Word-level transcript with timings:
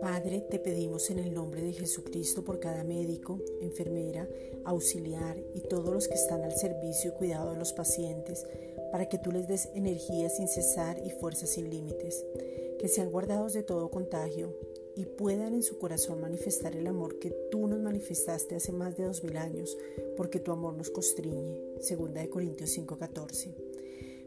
Padre, 0.00 0.40
te 0.50 0.58
pedimos 0.58 1.10
en 1.10 1.18
el 1.18 1.34
nombre 1.34 1.62
de 1.62 1.72
Jesucristo 1.72 2.42
por 2.42 2.58
cada 2.58 2.82
médico, 2.84 3.38
enfermera, 3.60 4.28
auxiliar 4.64 5.36
y 5.54 5.60
todos 5.60 5.92
los 5.92 6.08
que 6.08 6.14
están 6.14 6.42
al 6.42 6.56
servicio 6.56 7.10
y 7.10 7.14
cuidado 7.18 7.52
de 7.52 7.58
los 7.58 7.72
pacientes, 7.72 8.46
para 8.90 9.08
que 9.08 9.18
tú 9.18 9.30
les 9.30 9.46
des 9.46 9.68
energía 9.74 10.28
sin 10.28 10.48
cesar 10.48 11.00
y 11.04 11.10
fuerza 11.10 11.46
sin 11.46 11.70
límites, 11.70 12.24
que 12.78 12.88
sean 12.88 13.10
guardados 13.10 13.52
de 13.52 13.62
todo 13.62 13.90
contagio 13.90 14.54
y 14.96 15.04
puedan 15.04 15.54
en 15.54 15.62
su 15.62 15.78
corazón 15.78 16.20
manifestar 16.20 16.74
el 16.74 16.86
amor 16.86 17.18
que 17.18 17.30
tú 17.50 17.66
nos 17.66 17.80
manifestaste 17.80 18.56
hace 18.56 18.72
más 18.72 18.96
de 18.96 19.04
dos 19.04 19.22
mil 19.22 19.36
años, 19.36 19.76
porque 20.16 20.40
tu 20.40 20.50
amor 20.50 20.74
nos 20.74 20.90
constriñe. 20.90 21.60
Segunda 21.80 22.22
de 22.22 22.30
Corintios 22.30 22.70
5:14. 22.70 23.75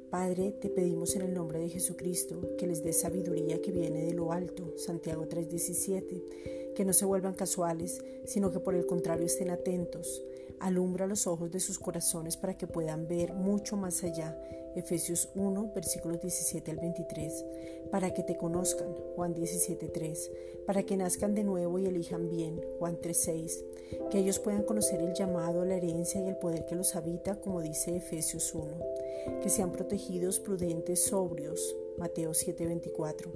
Padre, 0.10 0.54
te 0.60 0.70
pedimos 0.70 1.16
en 1.16 1.22
el 1.22 1.36
nombre 1.36 1.60
de 1.60 1.70
Jesucristo 1.70 2.42
que 2.58 2.66
les 2.66 2.84
dé 2.84 2.94
sabiduría 2.94 3.62
que 3.62 3.72
viene 3.72 4.04
de 4.04 4.14
lo 4.14 4.32
alto, 4.32 4.74
Santiago 4.76 5.28
3:17, 5.28 6.74
que 6.74 6.84
no 6.84 6.94
se 6.94 7.06
vuelvan 7.06 7.36
casuales, 7.36 8.04
sino 8.26 8.52
que 8.52 8.60
por 8.60 8.74
el 8.74 8.88
contrario 8.88 9.28
estén 9.28 9.52
atentos. 9.52 10.24
Alumbra 10.60 11.08
los 11.08 11.28
ojos 11.28 11.52
de 11.52 11.60
sus 11.60 11.80
corazones 11.80 12.38
para 12.38 12.58
que 12.58 12.68
puedan 12.68 13.08
ver 13.08 13.34
mucho 13.34 13.78
más 13.78 14.04
allá, 14.04 14.38
Efesios 14.76 15.30
1, 15.36 15.72
versículos 15.74 16.22
17 16.22 16.72
al 16.72 16.78
23, 16.78 17.46
para 17.92 18.14
que 18.14 18.24
te 18.24 18.38
conozcan, 18.38 18.94
Juan 19.16 19.34
17:3, 19.34 20.32
para 20.66 20.84
que 20.84 20.98
nazcan 20.98 21.34
de 21.34 21.44
nuevo 21.44 21.80
y 21.80 21.88
elijan 21.88 22.30
bien, 22.30 22.62
Juan 22.78 23.00
3:6, 23.02 23.64
que 24.12 24.20
ellos 24.20 24.40
puedan 24.40 24.64
conocer 24.64 25.02
el 25.02 25.14
llamado, 25.14 25.66
la 25.66 25.76
herencia 25.76 26.22
y 26.22 26.28
el 26.28 26.38
poder 26.38 26.66
que 26.66 26.76
los 26.76 26.96
habita, 26.96 27.40
como 27.40 27.62
dice 27.62 27.96
Efesios 27.96 28.54
1 28.54 29.00
que 29.42 29.50
sean 29.50 29.72
protegidos, 29.72 30.40
prudentes, 30.40 31.04
sobrios, 31.04 31.76
Mateo 31.98 32.34
7:24, 32.34 33.32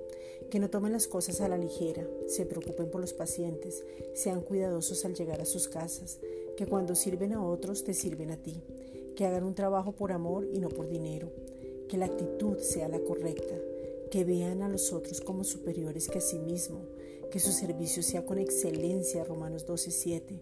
que 0.50 0.60
no 0.60 0.70
tomen 0.70 0.94
las 0.94 1.08
cosas 1.08 1.42
a 1.42 1.48
la 1.48 1.58
ligera, 1.58 2.08
se 2.28 2.46
preocupen 2.46 2.90
por 2.90 3.02
los 3.02 3.14
pacientes, 3.14 3.84
sean 4.14 4.42
cuidadosos 4.42 5.06
al 5.06 5.16
llegar 5.16 5.42
a 5.42 5.46
sus 5.46 5.68
casas, 5.68 6.20
que 6.58 6.68
cuando 6.68 6.96
sirven 6.96 7.34
a 7.34 7.46
otros 7.46 7.84
te 7.84 7.94
sirven 7.94 8.32
a 8.32 8.38
ti, 8.38 8.64
que 9.16 9.26
hagan 9.26 9.44
un 9.44 9.56
trabajo 9.56 9.94
por 9.94 10.12
amor 10.12 10.48
y 10.52 10.60
no 10.60 10.70
por 10.70 10.88
dinero, 10.88 11.32
que 11.88 11.98
la 11.98 12.06
actitud 12.06 12.58
sea 12.58 12.88
la 12.88 13.00
correcta, 13.00 13.56
que 14.12 14.24
vean 14.24 14.62
a 14.62 14.70
los 14.70 14.94
otros 14.94 15.22
como 15.22 15.44
superiores 15.44 16.08
que 16.08 16.20
a 16.20 16.22
sí 16.22 16.40
mismo, 16.40 16.82
que 17.32 17.40
su 17.40 17.52
servicio 17.52 18.04
sea 18.04 18.26
con 18.26 18.38
excelencia, 18.38 19.24
Romanos 19.24 19.66
12:7, 19.66 20.40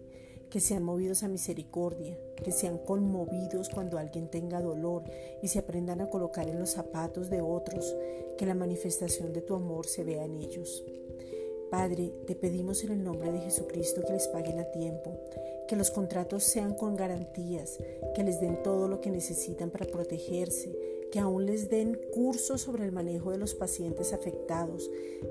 que 0.50 0.60
sean 0.60 0.82
movidos 0.82 1.22
a 1.22 1.28
misericordia, 1.28 2.18
que 2.36 2.52
sean 2.52 2.76
conmovidos 2.76 3.70
cuando 3.70 3.98
alguien 3.98 4.28
tenga 4.28 4.60
dolor 4.60 5.04
y 5.42 5.48
se 5.48 5.60
aprendan 5.60 6.02
a 6.02 6.10
colocar 6.10 6.48
en 6.48 6.58
los 6.58 6.70
zapatos 6.70 7.30
de 7.30 7.40
otros, 7.40 7.96
que 8.36 8.44
la 8.44 8.54
manifestación 8.54 9.32
de 9.32 9.40
tu 9.40 9.54
amor 9.54 9.86
se 9.86 10.04
vea 10.04 10.24
en 10.24 10.36
ellos. 10.36 10.84
Padre, 11.70 12.12
te 12.26 12.34
pedimos 12.34 12.84
en 12.84 12.92
el 12.92 13.02
nombre 13.02 13.32
de 13.32 13.40
Jesucristo 13.40 14.02
que 14.06 14.12
les 14.12 14.28
paguen 14.28 14.58
a 14.58 14.70
tiempo, 14.70 15.18
que 15.72 15.76
los 15.76 15.90
contratos 15.90 16.44
sean 16.44 16.74
con 16.74 16.96
garantías, 16.96 17.78
que 18.14 18.22
les 18.22 18.42
den 18.42 18.62
todo 18.62 18.88
lo 18.88 19.00
que 19.00 19.10
necesitan 19.10 19.70
para 19.70 19.86
protegerse, 19.86 20.70
que 21.10 21.18
aún 21.18 21.46
les 21.46 21.70
den 21.70 21.98
cursos 22.12 22.60
sobre 22.60 22.84
el 22.84 22.92
manejo 22.92 23.30
de 23.30 23.38
los 23.38 23.54
pacientes 23.54 24.12
afectados, 24.12 24.90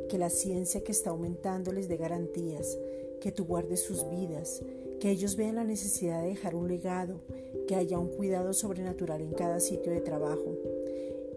que 0.10 0.18
la 0.18 0.32
ciencia 0.32 0.84
que 0.84 0.94
está 0.94 1.12
aumentando 1.12 1.72
les 1.72 1.88
dé 1.88 1.98
garantías, 1.98 2.76
que 3.22 3.32
tú 3.32 3.46
guardes 3.46 3.84
sus 3.84 4.10
vidas, 4.10 4.64
que 5.00 5.12
ellos 5.12 5.36
vean 5.36 5.58
la 5.58 5.64
necesidad 5.64 6.24
de 6.24 6.30
dejar 6.30 6.56
un 6.56 6.68
legado, 6.68 7.20
que 7.68 7.76
haya 7.76 8.00
un 8.00 8.08
cuidado 8.08 8.54
sobrenatural 8.54 9.22
en 9.22 9.34
cada 9.34 9.60
sitio 9.60 9.92
de 9.92 10.02
trabajo. 10.02 10.58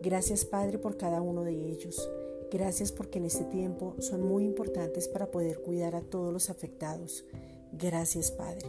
Gracias 0.00 0.46
Padre 0.46 0.78
por 0.78 0.96
cada 0.96 1.20
uno 1.20 1.44
de 1.44 1.52
ellos. 1.52 2.08
Gracias 2.50 2.90
porque 2.90 3.18
en 3.18 3.26
este 3.26 3.44
tiempo 3.44 3.96
son 3.98 4.22
muy 4.22 4.46
importantes 4.46 5.08
para 5.08 5.30
poder 5.30 5.58
cuidar 5.58 5.94
a 5.94 6.00
todos 6.00 6.32
los 6.32 6.48
afectados. 6.48 7.26
Gracias 7.78 8.30
Padre. 8.30 8.68